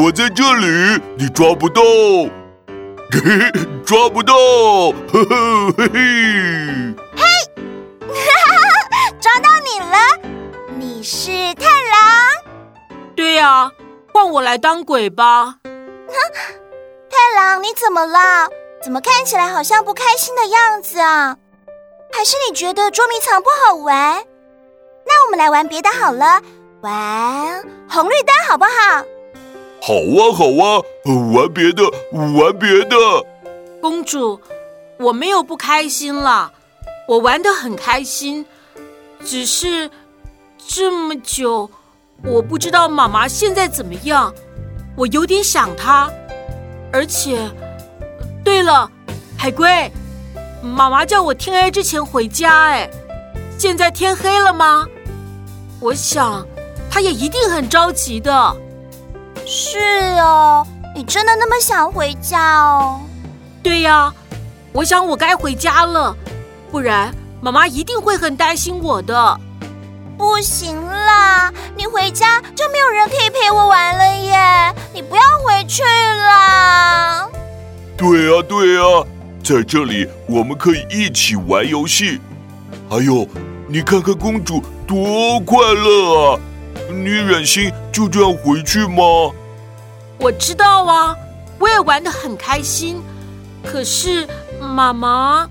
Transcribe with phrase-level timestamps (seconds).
[0.00, 1.82] 我在这里，你抓不到，
[3.10, 3.50] 嘿嘿，
[3.84, 5.98] 抓不到，呵呵嘿嘿。
[7.16, 7.24] 嘿，
[8.06, 8.14] 哈
[8.46, 9.96] 哈，抓到你了，
[10.76, 12.94] 你是太郎。
[13.16, 13.72] 对呀，
[14.14, 15.56] 换我来当鬼吧。
[15.64, 16.14] 哼，
[17.10, 18.48] 太郎，你怎么了？
[18.80, 21.36] 怎么看起来好像不开心的样子啊？
[22.12, 24.22] 还是你觉得捉迷藏不好玩？
[25.04, 26.40] 那我们来玩别的好了，
[26.82, 29.02] 玩红绿灯好不好？
[29.80, 30.82] 好啊，好啊，
[31.32, 31.82] 玩别的，
[32.12, 32.96] 玩别的。
[33.80, 34.38] 公主，
[34.98, 36.50] 我没有不开心啦，
[37.06, 38.44] 我玩得很开心，
[39.24, 39.90] 只是
[40.66, 41.70] 这么久，
[42.24, 44.32] 我不知道妈妈现在怎么样，
[44.96, 46.10] 我有点想她，
[46.92, 47.48] 而且，
[48.44, 48.90] 对了，
[49.38, 49.90] 海龟，
[50.60, 52.90] 妈妈叫我天黑之前回家，哎，
[53.56, 54.86] 现在天黑了吗？
[55.80, 56.44] 我想，
[56.90, 58.56] 她也一定很着急的。
[59.50, 59.78] 是
[60.18, 63.00] 哦，你真的那么想回家哦？
[63.62, 64.12] 对呀，
[64.72, 66.14] 我想我该回家了，
[66.70, 69.40] 不然妈妈一定会很担心我的。
[70.18, 74.74] 不行啦，你回家就没有人可以陪我玩了耶！
[74.92, 77.26] 你不要回去啦。
[77.96, 78.82] 对呀，对呀，
[79.42, 82.20] 在这里我们可以一起玩游戏。
[82.90, 83.26] 还有，
[83.66, 86.40] 你看看公主多快乐啊！
[86.88, 89.32] 你忍心就这样回去吗？
[90.18, 91.14] 我知道啊，
[91.58, 93.02] 我也玩的很开心。
[93.62, 94.26] 可是
[94.58, 95.48] 妈妈，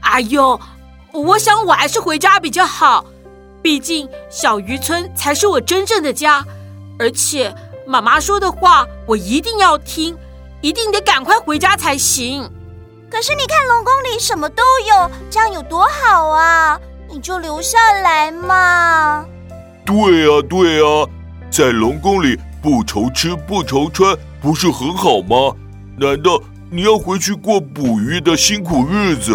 [0.00, 0.60] 哎呦，
[1.12, 3.04] 我想我还是回家比较好。
[3.62, 6.44] 毕竟小渔村才是我真正的家，
[6.98, 7.54] 而且
[7.86, 10.16] 妈妈说的话我一定要听，
[10.60, 12.42] 一定得赶快回家才行。
[13.10, 16.78] 可是你看龙宫里什么都有，这样有多好啊！
[17.08, 19.24] 你就留下来嘛。
[19.88, 21.08] 对呀，对呀，
[21.48, 25.56] 在龙宫里不愁吃不愁穿，不是很好吗？
[25.96, 26.38] 难道
[26.70, 29.32] 你要回去过捕鱼的辛苦日子？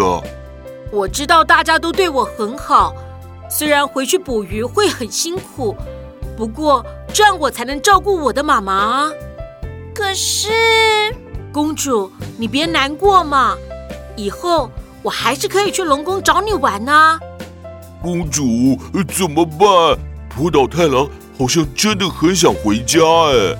[0.92, 2.94] 我知道大家都对我很好，
[3.50, 5.74] 虽然回去捕鱼会很辛苦，
[6.36, 9.10] 不过这样我才能照顾我的妈妈。
[9.92, 10.50] 可是，
[11.50, 13.56] 公主，你别难过嘛，
[14.14, 14.70] 以后
[15.02, 17.18] 我还是可以去龙宫找你玩呢。
[18.00, 19.98] 公主，怎么办？
[20.36, 21.08] 浦岛太郎
[21.38, 23.56] 好像真的很想回家哎！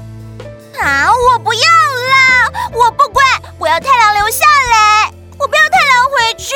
[0.82, 3.24] 啊，我不要啦，我不管，
[3.58, 5.08] 我要太郎留下来，
[5.38, 6.52] 我不要太郎回去，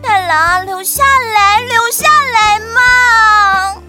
[0.00, 1.02] 太郎留下
[1.34, 3.82] 来，留下来嘛！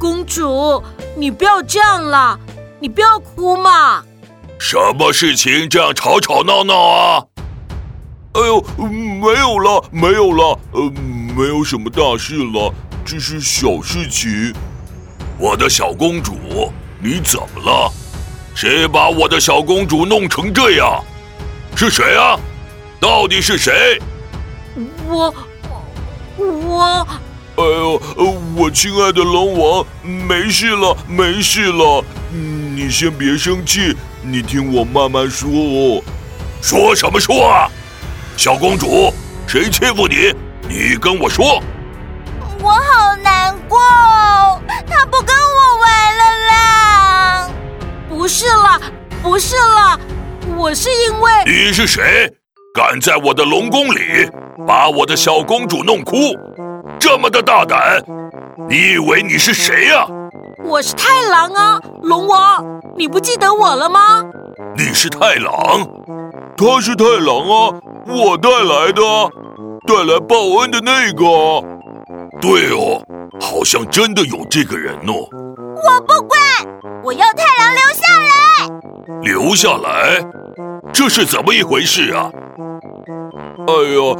[0.00, 0.82] 公主，
[1.16, 2.36] 你不要这样啦，
[2.80, 4.02] 你不要哭嘛！
[4.58, 7.22] 什么事情这样吵吵闹闹啊？
[8.32, 10.92] 哎呦，没有了，没有了，呃，
[11.36, 12.74] 没有什么大事了，
[13.04, 14.52] 只是小事情。
[15.38, 17.92] 我的小公主，你怎么了？
[18.54, 21.04] 谁把我的小公主弄成这样？
[21.74, 22.38] 是谁啊？
[23.00, 24.00] 到底是谁？
[25.08, 25.34] 我，
[26.38, 27.06] 我……
[27.56, 28.00] 哎呦，
[28.56, 32.04] 我亲爱的龙王，没事了，没事了。
[32.30, 36.02] 你先别生气，你听我慢慢说哦。
[36.62, 37.68] 说什么说啊？
[38.36, 39.12] 小公主，
[39.46, 40.32] 谁欺负你？
[40.68, 41.62] 你跟我说。
[42.60, 44.13] 我好难过哦，
[44.86, 47.50] 他不跟我玩了啦。
[48.08, 48.80] 不是啦，
[49.22, 49.98] 不是啦，
[50.56, 51.30] 我是因为……
[51.46, 52.32] 你是谁？
[52.74, 54.28] 敢在我的龙宫里
[54.66, 56.16] 把我的小公主弄哭？
[56.98, 58.02] 这么的大胆？
[58.68, 60.06] 你以为你是谁呀？
[60.64, 64.24] 我是太郎啊，龙王，你不记得我了吗？
[64.76, 65.86] 你是太郎，
[66.56, 69.02] 他是太郎啊，我带来的，
[69.86, 71.24] 带来报恩的那个。
[72.44, 73.02] 对哦，
[73.40, 75.14] 好像真的有这个人哦。
[75.32, 76.38] 我不管，
[77.02, 79.22] 我要太郎留下来。
[79.22, 80.22] 留下来？
[80.92, 82.30] 这是怎么一回事啊？
[83.66, 84.16] 哎呀，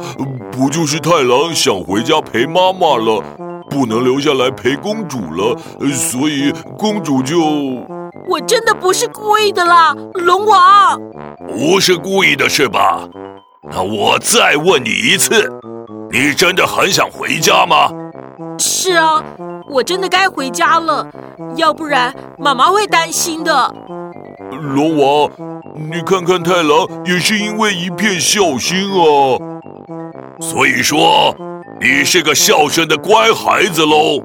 [0.51, 3.23] 不就是太郎想回家陪妈妈了，
[3.69, 5.55] 不能留下来陪公主了，
[5.93, 7.37] 所以公主就……
[8.27, 10.99] 我真的不是故意的啦，龙王。
[11.47, 13.07] 不是故意的是吧？
[13.71, 15.47] 那我再问你一次，
[16.09, 17.87] 你真的很想回家吗？
[18.85, 19.23] 是啊，
[19.67, 21.07] 我真的该回家了，
[21.55, 23.73] 要不然妈妈会担心的。
[24.61, 25.31] 龙王，
[25.73, 29.41] 你看看太郎也是因为一片孝心啊，
[30.39, 31.35] 所以说
[31.81, 34.23] 你是个孝顺的乖孩子喽。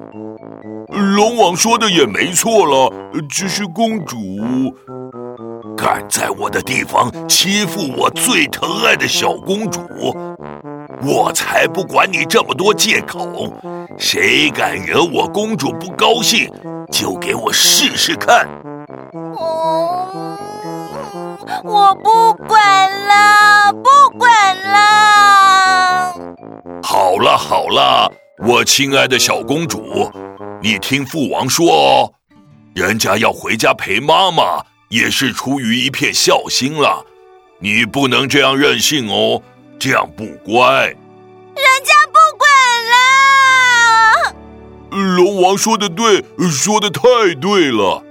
[1.17, 2.93] 龙王说的也没错了，
[3.31, 4.19] 只是公主
[5.75, 9.81] 敢在我的地方欺负我最疼爱的小公主。
[11.03, 13.53] 我才不管你这么多借口，
[13.99, 16.51] 谁敢惹我公主不高兴，
[16.93, 18.47] 就给我试试看。
[19.37, 20.37] 哦。
[21.65, 26.15] 我不管了，不管了。
[26.83, 30.11] 好了好了，我亲爱的小公主，
[30.63, 32.13] 你听父王说哦，
[32.75, 37.05] 人家要回家陪妈妈，也是出于一片孝心了。
[37.59, 39.43] 你不能这样任性哦，
[39.81, 40.85] 这样不乖。
[40.85, 42.47] 人家不管
[42.93, 44.37] 了。
[45.17, 47.01] 龙王说的对，说的太
[47.41, 48.05] 对了。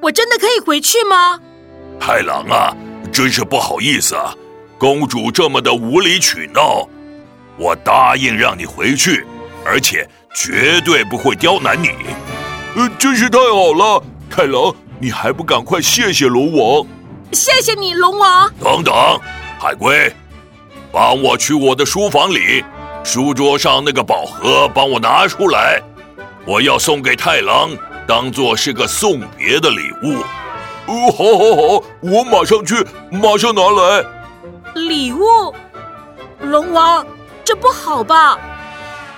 [0.00, 1.38] 我真的可以回去吗？
[2.00, 2.74] 太郎啊，
[3.12, 4.34] 真是不好意思啊，
[4.78, 6.88] 公主这么的无理取闹，
[7.58, 9.26] 我答应让你回去，
[9.62, 11.90] 而且绝对不会刁难你。
[12.76, 16.86] 呃，真是太好了，太郎，你还不赶快谢谢龙王？
[17.32, 18.50] 谢谢你，龙王。
[18.58, 18.94] 等等，
[19.58, 20.10] 海龟，
[20.92, 22.64] 帮我去我的书房里，
[23.04, 25.80] 书桌上那个宝盒帮我拿出来，
[26.44, 27.70] 我要送给太郎，
[28.06, 30.20] 当做是个送别的礼物。
[30.86, 34.04] 哦，好，好，好，我马上去，马上拿来。
[34.74, 35.54] 礼物，
[36.40, 37.06] 龙王，
[37.44, 38.36] 这不好吧？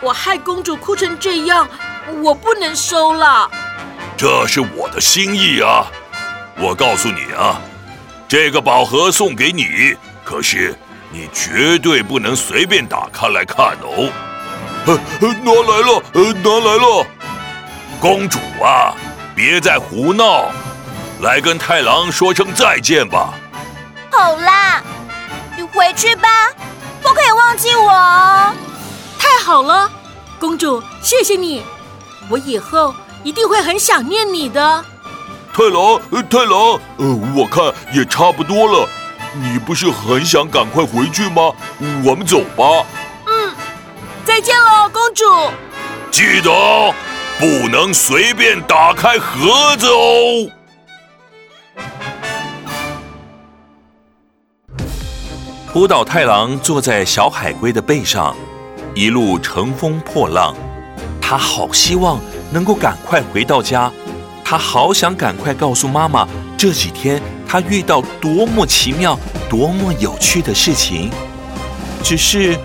[0.01, 1.67] 我害公主哭成这样，
[2.23, 3.51] 我不能收了。
[4.17, 5.87] 这是我的心意啊！
[6.59, 7.61] 我告诉你啊。
[8.29, 10.75] 这个宝盒送给你，可是
[11.13, 14.11] 你绝对不能随便打开来看哦。
[14.87, 17.07] 呃，拿来了，呃，拿来了。
[18.01, 18.95] 公主啊，
[19.35, 20.51] 别再胡闹，
[21.21, 23.35] 来跟太郎说声再见吧。
[24.11, 24.83] 好啦，
[25.57, 26.49] 你回去吧，
[27.03, 28.55] 不可以忘记我哦。
[29.19, 29.89] 太好了，
[30.41, 31.63] 公主，谢谢你，
[32.31, 34.85] 我以后一定会很想念你的。
[35.53, 38.89] 太郎，太郎，呃，我看也差不多了。
[39.35, 41.53] 你不是很想赶快回去吗？
[42.05, 42.87] 我们走吧。
[43.27, 43.55] 嗯，
[44.25, 45.25] 再见了，公主。
[46.11, 46.51] 记得
[47.39, 50.51] 不能随便打开盒子哦。
[55.73, 58.37] 浦岛太郎坐在小海龟的背上，
[58.95, 60.55] 一路乘风破浪。
[61.19, 62.21] 他好希望
[62.51, 63.91] 能够赶快回到家。
[64.45, 69.15] 他好想赶快告诉妈妈这几天他遇到多么奇妙、
[69.51, 71.11] 多么有趣的事情。
[72.03, 72.59] 只是，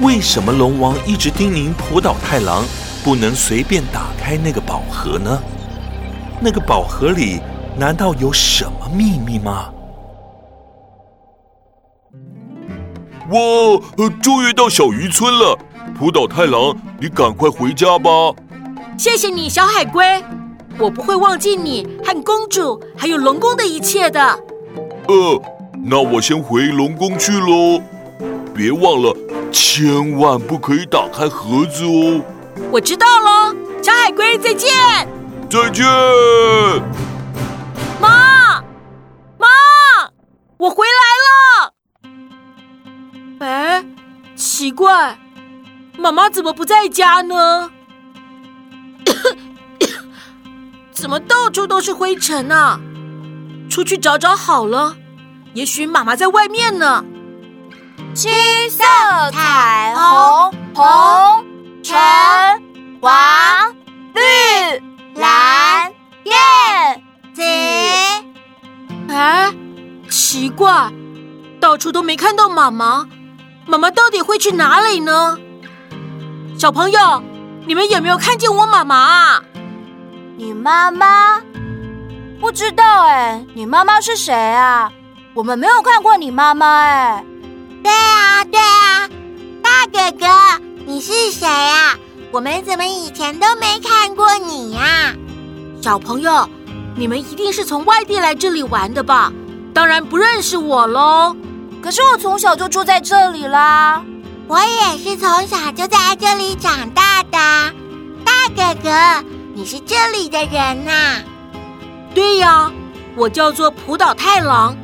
[0.00, 2.64] 为什么龙王一直叮咛浦岛太郎
[3.02, 5.42] 不能随便打开那个宝盒呢？
[6.40, 7.40] 那个宝盒里
[7.76, 9.72] 难道有什么秘密吗？
[13.30, 15.58] 哇，终于到小渔村了！
[15.98, 18.08] 浦岛太郎，你赶快回家吧。
[18.96, 20.22] 谢谢你，小海龟。
[20.78, 24.20] 我不会忘记你和公主，还有龙宫的一切的。
[25.08, 25.42] 呃，
[25.84, 27.82] 那我先回龙宫去喽。
[28.54, 29.16] 别忘了，
[29.50, 32.22] 千万不可以打开盒子哦。
[32.70, 34.68] 我知道喽，小海龟，再见。
[35.48, 35.84] 再见。
[38.00, 38.62] 妈，
[39.38, 39.48] 妈，
[40.58, 41.74] 我回来了。
[43.40, 43.84] 哎，
[44.36, 45.18] 奇怪，
[45.96, 47.70] 妈妈怎么不在家呢？
[51.02, 52.78] 怎么到处都是灰尘呢？
[53.68, 54.94] 出去找找好了，
[55.52, 57.04] 也许妈妈在外面呢。
[58.14, 58.28] 七
[58.70, 58.84] 色
[59.32, 60.84] 彩虹，红、
[61.82, 61.98] 橙、
[63.00, 63.74] 黄、
[64.14, 64.80] 绿、
[65.16, 65.92] 蓝、
[66.22, 67.02] 靛、
[67.34, 67.42] 紫。
[69.12, 69.52] 哎，
[70.08, 70.88] 奇怪，
[71.58, 73.08] 到处都没看到妈妈，
[73.66, 75.36] 妈妈到底会去哪里呢？
[76.56, 77.20] 小朋友，
[77.66, 79.42] 你们有没有看见我妈妈啊？
[80.36, 81.40] 你妈妈？
[82.40, 84.90] 不知道哎，你妈妈是谁啊？
[85.34, 87.24] 我们没有看过你妈妈哎。
[87.82, 89.08] 对啊，对啊，
[89.62, 90.26] 大哥哥，
[90.86, 91.96] 你是谁啊？
[92.30, 95.14] 我们怎么以前都没看过你呀？
[95.82, 96.48] 小朋友，
[96.96, 99.30] 你们一定是从外地来这里玩的吧？
[99.74, 101.36] 当然不认识我喽。
[101.82, 104.02] 可是我从小就住在这里啦。
[104.48, 107.38] 我也是从小就在这里长大的，
[108.24, 109.24] 大哥哥。
[109.54, 111.22] 你是这里的人呐？
[112.14, 112.72] 对呀，
[113.14, 114.74] 我叫做浦岛太郎。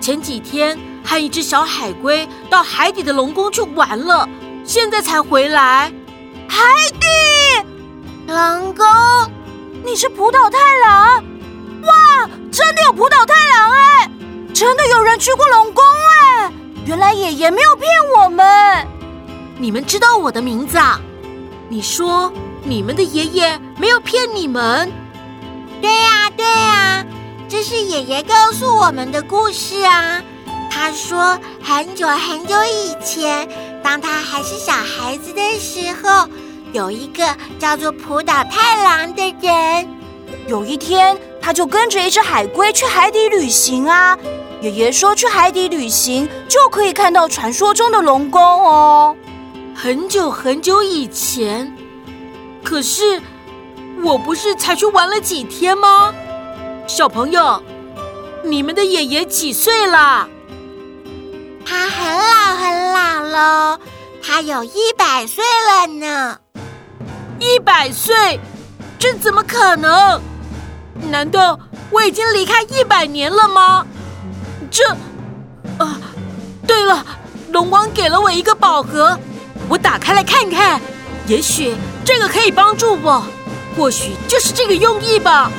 [0.00, 4.28] 前几天和一只小海龟到海底的龙宫去玩了，
[4.64, 5.92] 现在才回来。
[6.48, 7.06] 海底
[8.26, 8.84] 龙宫，
[9.84, 11.24] 你是浦岛太郎？
[11.84, 14.10] 哇，真的有浦岛太郎哎！
[14.52, 16.52] 真的有人去过龙宫哎！
[16.84, 18.86] 原来爷爷没有骗我们。
[19.56, 21.00] 你们知道我的名字啊？
[21.68, 22.32] 你说。
[22.68, 24.92] 你们的爷爷没有骗你们？
[25.80, 27.06] 对呀，对呀，
[27.48, 30.20] 这是爷爷告诉我们的故事啊。
[30.68, 33.48] 他说，很久很久以前，
[33.84, 36.28] 当他还是小孩子的时候，
[36.72, 37.24] 有一个
[37.56, 39.88] 叫做浦岛太郎的人。
[40.48, 44.18] 有一天，他就跟着一只海龟去海底旅行啊。
[44.60, 49.14] 爷爷说去海底旅行就可以看到传说中的龙宫哦。
[49.72, 51.72] 很久很久以前，
[52.66, 53.22] 可是
[54.02, 56.12] 我不是才去玩了几天吗？
[56.88, 57.62] 小朋友，
[58.42, 60.28] 你们的爷爷几岁啦？
[61.64, 63.80] 他很老很老了，
[64.20, 66.40] 他有一百岁了呢。
[67.38, 68.40] 一百岁？
[68.98, 70.20] 这怎么可能？
[71.08, 71.56] 难道
[71.90, 73.86] 我已经离开一百年了吗？
[74.72, 74.84] 这……
[75.78, 76.00] 啊，
[76.66, 77.06] 对了，
[77.52, 79.16] 龙王给了我一个宝盒，
[79.68, 80.80] 我打开来看看，
[81.28, 83.26] 也许这个可以帮助我，
[83.76, 85.50] 或许就是这个用意吧。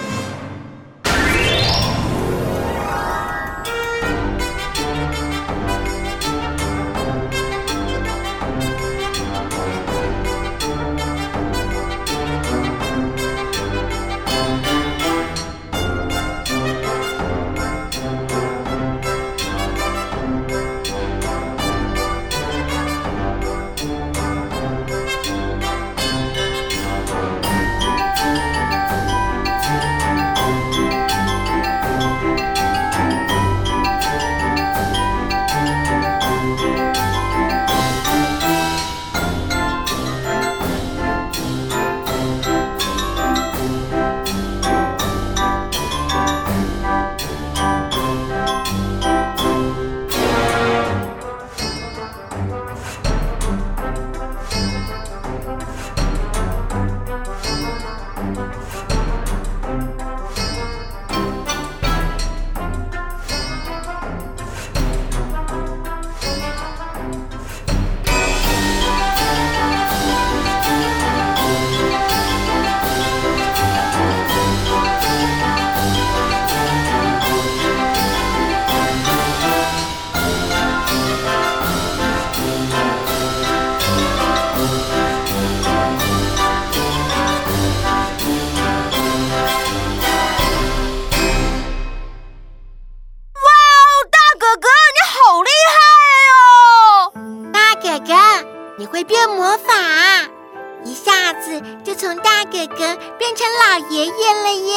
[101.84, 104.74] 就从大哥哥变成老爷爷了耶！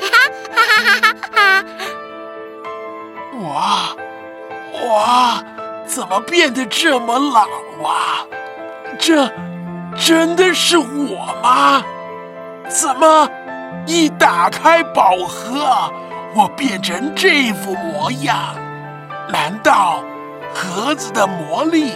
[0.00, 0.06] 哈
[0.54, 1.64] 哈哈哈哈哈！
[3.42, 3.96] 哇
[4.88, 5.44] 哇，
[5.86, 7.42] 怎么变得这么老
[7.86, 8.26] 啊？
[8.98, 9.30] 这
[9.96, 11.82] 真的是我吗？
[12.68, 13.28] 怎么
[13.86, 15.92] 一打开宝盒，
[16.34, 18.36] 我变成这副模样？
[19.30, 20.02] 难道
[20.54, 21.92] 盒子的魔力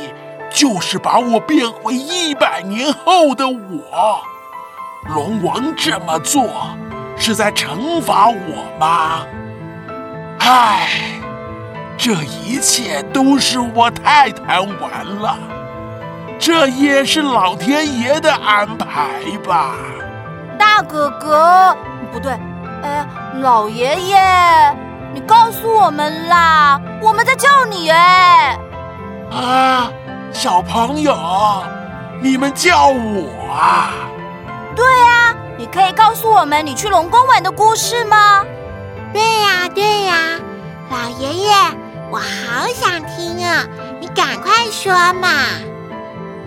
[0.50, 4.20] 就是把我变回一百年后的我？
[5.14, 6.44] 龙王这么做
[7.16, 9.24] 是在惩罚我吗？
[10.40, 10.88] 唉，
[11.96, 15.36] 这一切都是我太贪玩了，
[16.38, 19.08] 这也是老天爷的安排
[19.46, 19.74] 吧。
[20.58, 21.76] 大哥哥，
[22.12, 22.32] 不对，
[22.82, 23.06] 哎，
[23.40, 24.18] 老爷爷，
[25.14, 28.58] 你告诉我们啦，我们在叫你哎。
[29.30, 29.90] 啊，
[30.32, 31.16] 小朋友，
[32.20, 33.92] 你们叫我啊？
[34.76, 38.44] 对啊，你可以告诉我们你去龙宫玩的故事吗？
[39.12, 40.38] 对呀，对呀，
[40.90, 41.52] 老爷爷，
[42.10, 43.64] 我好想听啊！
[44.00, 45.28] 你赶快说嘛！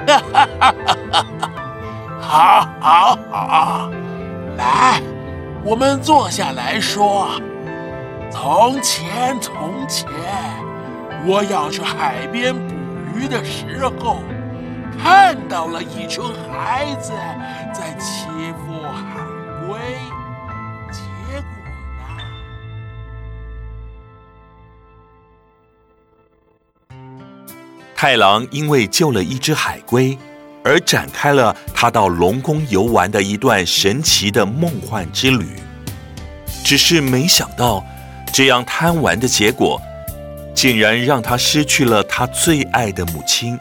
[0.07, 1.49] 哈哈哈哈哈！
[2.21, 3.89] 好，好，好，
[4.57, 5.01] 来，
[5.63, 7.29] 我们坐下来说。
[8.31, 10.07] 从前，从前，
[11.25, 12.73] 我要去海边捕
[13.15, 14.17] 鱼的时候。
[15.03, 17.11] 看到了一群孩子
[17.73, 19.25] 在欺负海
[19.65, 19.79] 龟，
[20.91, 21.01] 结
[21.41, 21.49] 果
[22.17, 22.21] 呢？
[27.95, 30.15] 太郎因为救了一只海龟，
[30.63, 35.47] 而展开了他到龙宫游玩的一段神奇的梦幻之旅。
[36.63, 37.83] 只是没想到，
[38.31, 39.81] 这样贪玩的结果，
[40.53, 43.57] 竟然让他失去了他最爱的母亲。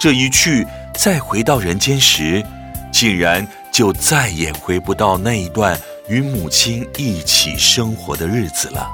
[0.00, 2.44] 这一去，再回到人间时，
[2.92, 5.78] 竟然就再也回不到那一段
[6.08, 8.88] 与母亲一起生活的日子了。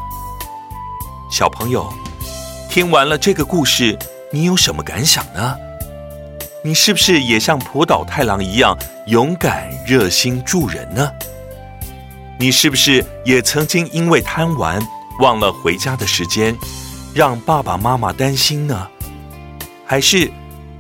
[1.31, 1.93] 小朋友，
[2.69, 3.99] 听完了这个故事，
[4.33, 5.57] 你有什么感想呢？
[6.63, 8.75] 你是不是也像浦岛太郎一样
[9.07, 11.11] 勇敢、热心助人呢？
[12.39, 14.81] 你是不是也曾经因为贪玩，
[15.21, 16.57] 忘了回家的时间，
[17.15, 18.89] 让爸爸妈妈担心呢？
[19.87, 20.29] 还是？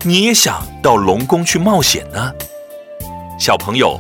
[0.03, 2.33] 你也想到龙宫去冒险呢？
[3.38, 3.99] 小朋友，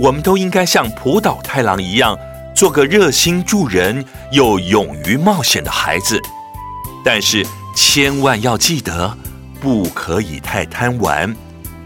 [0.00, 2.18] 我们都应该像浦岛太郎一样，
[2.54, 6.20] 做个热心助人又勇于冒险的孩子，
[7.04, 9.16] 但是千万要记得，
[9.60, 11.34] 不可以太贪玩，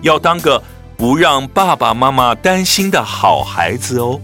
[0.01, 0.61] 要当个
[0.97, 4.19] 不让爸爸妈妈担心的好孩子哦。